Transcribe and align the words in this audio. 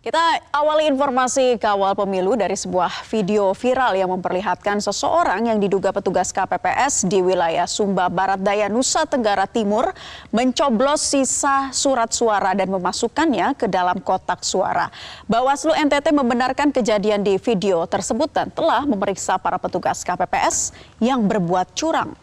Kita 0.00 0.16
awali 0.56 0.88
informasi 0.88 1.60
kawal 1.60 1.92
pemilu 1.92 2.32
dari 2.32 2.56
sebuah 2.56 3.04
video 3.12 3.52
viral 3.52 3.92
yang 4.00 4.08
memperlihatkan 4.08 4.80
seseorang 4.80 5.52
yang 5.52 5.60
diduga 5.60 5.92
petugas 5.92 6.32
KPPS 6.32 7.04
di 7.04 7.20
wilayah 7.20 7.68
Sumba 7.68 8.08
Barat 8.08 8.40
Daya 8.40 8.72
Nusa 8.72 9.04
Tenggara 9.04 9.44
Timur 9.44 9.92
mencoblos 10.32 11.04
sisa 11.04 11.68
surat 11.76 12.16
suara 12.16 12.56
dan 12.56 12.72
memasukkannya 12.72 13.52
ke 13.60 13.68
dalam 13.68 14.00
kotak 14.00 14.40
suara. 14.40 14.88
Bawaslu 15.28 15.76
NTT 15.76 16.16
membenarkan 16.16 16.72
kejadian 16.72 17.20
di 17.20 17.36
video 17.36 17.84
tersebut 17.84 18.32
dan 18.32 18.48
telah 18.48 18.88
memeriksa 18.88 19.36
para 19.36 19.60
petugas 19.60 20.00
KPPS 20.00 20.72
yang 21.04 21.28
berbuat 21.28 21.76
curang. 21.76 22.16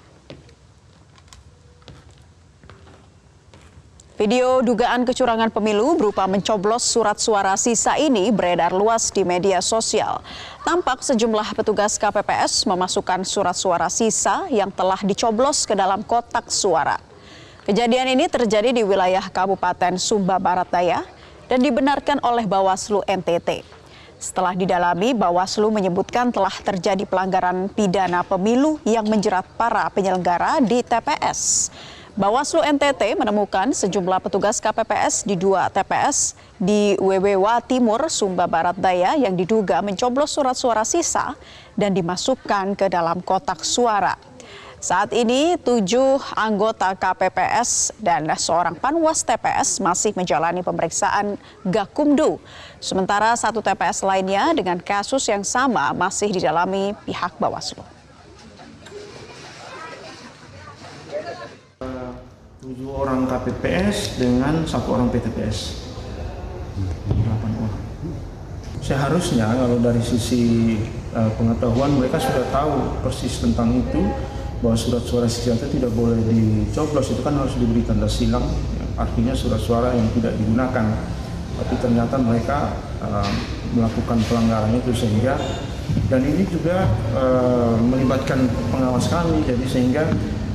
Video 4.18 4.66
dugaan 4.66 5.06
kecurangan 5.06 5.54
pemilu 5.54 5.94
berupa 5.94 6.26
mencoblos 6.26 6.82
surat 6.82 7.22
suara 7.22 7.54
sisa 7.54 8.02
ini 8.02 8.34
beredar 8.34 8.74
luas 8.74 9.14
di 9.14 9.22
media 9.22 9.62
sosial. 9.62 10.26
Tampak 10.66 11.06
sejumlah 11.06 11.54
petugas 11.54 12.02
KPPS 12.02 12.66
memasukkan 12.66 13.22
surat 13.22 13.54
suara 13.54 13.94
sisa 13.94 14.50
yang 14.50 14.74
telah 14.74 14.98
dicoblos 15.06 15.70
ke 15.70 15.78
dalam 15.78 16.02
kotak 16.02 16.50
suara. 16.50 16.98
Kejadian 17.70 18.18
ini 18.18 18.26
terjadi 18.26 18.74
di 18.74 18.82
wilayah 18.82 19.22
Kabupaten 19.30 20.02
Sumba 20.02 20.42
Barat 20.42 20.66
Daya 20.74 21.06
dan 21.46 21.62
dibenarkan 21.62 22.18
oleh 22.26 22.50
Bawaslu 22.50 23.06
NTT. 23.06 23.62
Setelah 24.18 24.58
didalami, 24.58 25.14
Bawaslu 25.14 25.70
menyebutkan 25.70 26.34
telah 26.34 26.58
terjadi 26.66 27.06
pelanggaran 27.06 27.70
pidana 27.70 28.26
pemilu 28.26 28.82
yang 28.82 29.06
menjerat 29.06 29.46
para 29.62 29.86
penyelenggara 29.94 30.58
di 30.66 30.82
TPS. 30.82 31.70
Bawaslu 32.18 32.66
NTT 32.66 33.14
menemukan 33.14 33.70
sejumlah 33.78 34.18
petugas 34.18 34.58
KPPS 34.58 35.22
di 35.22 35.38
dua 35.38 35.70
TPS 35.70 36.34
di 36.58 36.98
WWW 36.98 37.46
Timur, 37.70 38.10
Sumba 38.10 38.50
Barat 38.50 38.74
Daya 38.74 39.14
yang 39.14 39.38
diduga 39.38 39.86
mencoblos 39.86 40.34
surat 40.34 40.58
suara 40.58 40.82
sisa 40.82 41.38
dan 41.78 41.94
dimasukkan 41.94 42.74
ke 42.74 42.90
dalam 42.90 43.22
kotak 43.22 43.62
suara. 43.62 44.18
Saat 44.82 45.14
ini 45.14 45.62
tujuh 45.62 46.18
anggota 46.34 46.98
KPPS 46.98 47.94
dan 48.02 48.26
seorang 48.34 48.74
panwas 48.74 49.22
TPS 49.22 49.78
masih 49.78 50.18
menjalani 50.18 50.66
pemeriksaan 50.66 51.38
Gakumdu. 51.70 52.42
Sementara 52.82 53.38
satu 53.38 53.62
TPS 53.62 54.02
lainnya 54.02 54.58
dengan 54.58 54.82
kasus 54.82 55.22
yang 55.30 55.46
sama 55.46 55.94
masih 55.94 56.34
didalami 56.34 56.98
pihak 57.06 57.38
Bawaslu. 57.38 57.97
Tujuh 62.68 62.92
orang 62.92 63.24
KPPS 63.32 64.20
dengan 64.20 64.68
satu 64.68 65.00
orang 65.00 65.08
PTPS. 65.08 65.88
Delapan 67.08 67.52
orang. 67.64 67.80
Seharusnya 68.84 69.48
kalau 69.56 69.80
dari 69.80 70.04
sisi 70.04 70.76
uh, 71.16 71.32
pengetahuan 71.40 71.96
mereka 71.96 72.20
sudah 72.20 72.44
tahu 72.52 73.00
persis 73.08 73.40
tentang 73.40 73.72
itu 73.72 74.04
bahwa 74.60 74.76
surat 74.76 75.00
suara 75.08 75.32
sisa 75.32 75.56
itu 75.56 75.80
tidak 75.80 75.96
boleh 75.96 76.20
dicoblos 76.28 77.08
itu 77.08 77.24
kan 77.24 77.40
harus 77.40 77.56
diberi 77.56 77.88
tanda 77.88 78.10
silang 78.12 78.44
ya, 78.76 78.86
artinya 79.00 79.32
surat 79.32 79.64
suara 79.64 79.96
yang 79.96 80.10
tidak 80.20 80.36
digunakan 80.36 80.92
tapi 81.62 81.74
ternyata 81.80 82.20
mereka 82.20 82.76
uh, 83.00 83.32
melakukan 83.72 84.20
pelanggaran 84.28 84.76
itu 84.76 84.92
sehingga 84.92 85.40
dan 86.12 86.20
ini 86.20 86.44
juga 86.52 86.84
uh, 87.16 87.80
melibatkan 87.80 88.44
pengawas 88.76 89.08
kami 89.08 89.46
jadi 89.48 89.66
sehingga 89.72 90.04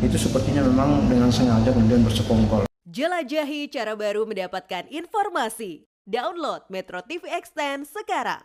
itu 0.03 0.19
sepertinya 0.19 0.67
memang 0.67 1.07
dengan 1.07 1.31
sengaja 1.31 1.71
kemudian 1.71 2.03
bersekongkol. 2.03 2.67
Jelajahi 2.83 3.71
cara 3.71 3.95
baru 3.95 4.27
mendapatkan 4.27 4.91
informasi. 4.91 5.87
Download 6.03 6.67
Metro 6.67 6.99
TV 7.07 7.31
Extend 7.31 7.87
sekarang. 7.87 8.43